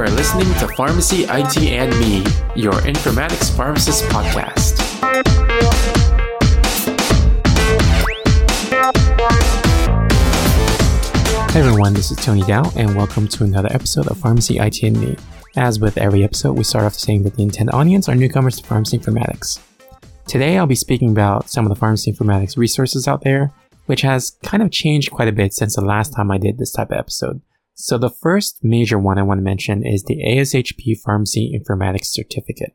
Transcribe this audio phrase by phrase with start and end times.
[0.00, 2.24] are listening to Pharmacy IT and Me,
[2.56, 4.80] your informatics pharmacist podcast.
[11.50, 14.98] Hey everyone, this is Tony Dao, and welcome to another episode of Pharmacy IT and
[14.98, 15.16] Me.
[15.56, 18.64] As with every episode, we start off saying that the intended audience are newcomers to
[18.64, 19.60] pharmacy informatics.
[20.26, 23.52] Today, I'll be speaking about some of the pharmacy informatics resources out there,
[23.84, 26.72] which has kind of changed quite a bit since the last time I did this
[26.72, 27.42] type of episode.
[27.82, 32.74] So, the first major one I want to mention is the ASHP Pharmacy Informatics Certificate.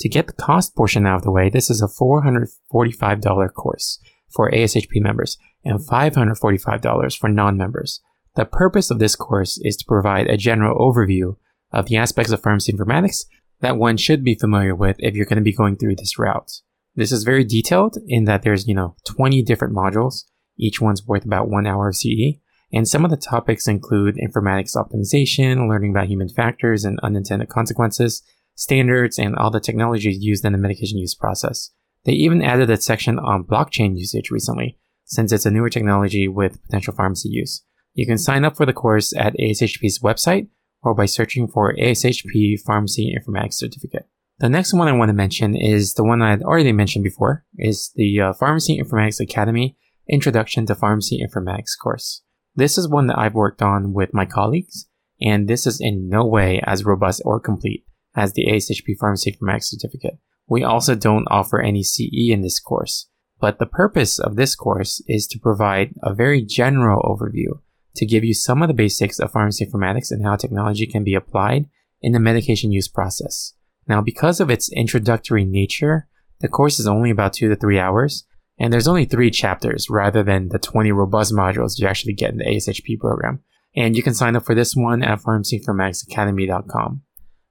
[0.00, 3.98] To get the cost portion out of the way, this is a $445 course
[4.30, 8.02] for ASHP members and $545 for non members.
[8.36, 11.36] The purpose of this course is to provide a general overview
[11.72, 13.24] of the aspects of pharmacy informatics
[13.62, 16.52] that one should be familiar with if you're going to be going through this route.
[16.94, 20.24] This is very detailed in that there's, you know, 20 different modules.
[20.58, 22.43] Each one's worth about one hour of CE.
[22.74, 28.20] And some of the topics include informatics optimization, learning about human factors and unintended consequences,
[28.56, 31.70] standards, and all the technologies used in the medication use process.
[32.04, 36.60] They even added a section on blockchain usage recently, since it's a newer technology with
[36.64, 37.62] potential pharmacy use.
[37.94, 40.48] You can sign up for the course at ASHP's website
[40.82, 44.08] or by searching for ASHP Pharmacy Informatics Certificate.
[44.38, 47.44] The next one I want to mention is the one I had already mentioned before,
[47.56, 49.76] is the uh, Pharmacy Informatics Academy
[50.08, 52.22] Introduction to Pharmacy Informatics course.
[52.56, 54.86] This is one that I've worked on with my colleagues,
[55.20, 59.64] and this is in no way as robust or complete as the ASHP Pharmacy Informatics
[59.64, 60.18] Certificate.
[60.46, 63.08] We also don't offer any CE in this course,
[63.40, 67.60] but the purpose of this course is to provide a very general overview
[67.96, 71.14] to give you some of the basics of pharmacy informatics and how technology can be
[71.14, 71.68] applied
[72.02, 73.54] in the medication use process.
[73.88, 76.08] Now, because of its introductory nature,
[76.40, 78.24] the course is only about two to three hours,
[78.58, 82.38] and there's only three chapters rather than the 20 robust modules you actually get in
[82.38, 83.42] the ASHP program.
[83.76, 87.02] And you can sign up for this one at pharmacyinformaticsacademy.com.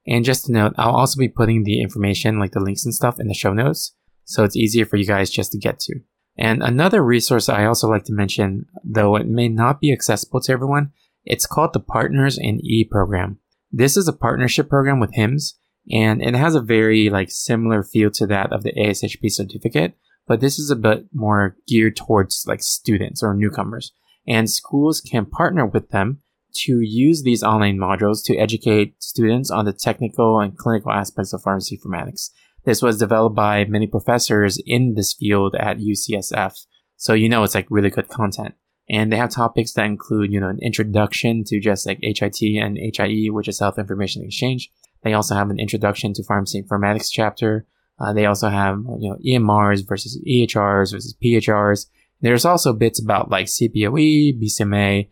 [0.06, 3.20] And just to note, I'll also be putting the information, like the links and stuff,
[3.20, 3.94] in the show notes,
[4.24, 6.00] so it's easier for you guys just to get to.
[6.36, 10.52] And another resource I also like to mention, though it may not be accessible to
[10.52, 10.92] everyone,
[11.24, 13.38] it's called the Partners in E program.
[13.70, 15.54] This is a partnership program with HIMSS,
[15.90, 20.40] and it has a very like similar feel to that of the ASHP certificate, but
[20.40, 23.92] this is a bit more geared towards like students or newcomers.
[24.26, 26.22] And schools can partner with them
[26.54, 31.42] to use these online modules to educate students on the technical and clinical aspects of
[31.42, 32.30] pharmacy informatics.
[32.64, 36.64] This was developed by many professors in this field at UCSF.
[36.96, 38.54] So you know it's like really good content.
[38.88, 42.78] And they have topics that include, you know, an introduction to just like HIT and
[42.78, 44.70] HIE, which is Health Information Exchange.
[45.02, 47.66] They also have an introduction to pharmacy informatics chapter.
[47.98, 51.86] Uh, they also have, you know, EMRs versus EHRs versus PHRs.
[52.20, 55.08] There's also bits about like CPOE, BCMA,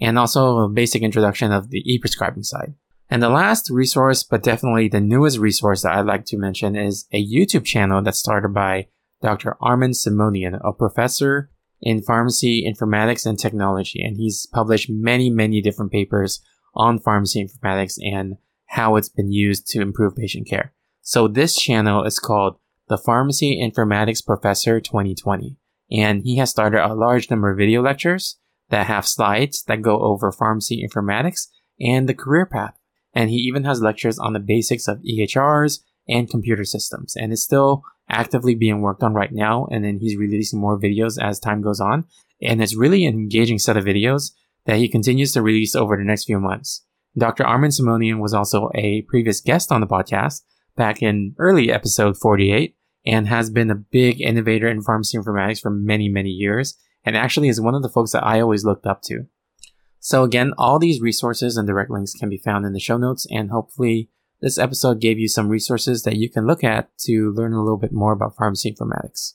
[0.00, 2.74] and also a basic introduction of the e-prescribing side.
[3.10, 7.06] And the last resource, but definitely the newest resource that I'd like to mention is
[7.12, 8.86] a YouTube channel that started by
[9.20, 9.56] Dr.
[9.60, 11.50] Armin Simonian, a professor
[11.82, 14.02] in pharmacy informatics and technology.
[14.02, 16.40] And he's published many, many different papers
[16.74, 18.36] on pharmacy informatics and
[18.66, 20.72] how it's been used to improve patient care.
[21.02, 22.56] So this channel is called
[22.88, 25.56] the Pharmacy Informatics Professor 2020.
[25.90, 28.38] And he has started a large number of video lectures
[28.68, 31.48] that have slides that go over pharmacy informatics
[31.80, 32.78] and the career path.
[33.12, 37.16] And he even has lectures on the basics of EHRs and computer systems.
[37.16, 39.66] And it's still actively being worked on right now.
[39.70, 42.04] And then he's releasing more videos as time goes on.
[42.42, 44.32] And it's really an engaging set of videos
[44.66, 46.84] that he continues to release over the next few months.
[47.18, 47.44] Dr.
[47.44, 50.42] Armin Simonian was also a previous guest on the podcast
[50.80, 52.74] back in early episode 48
[53.04, 57.48] and has been a big innovator in pharmacy informatics for many, many years and actually
[57.48, 59.26] is one of the folks that I always looked up to.
[59.98, 63.26] So again, all these resources and direct links can be found in the show notes
[63.30, 64.08] and hopefully
[64.40, 67.76] this episode gave you some resources that you can look at to learn a little
[67.76, 69.34] bit more about pharmacy informatics.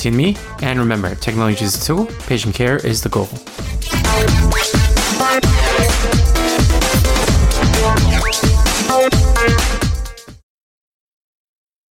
[0.09, 3.29] me, and remember, technology is a tool, patient care is the goal.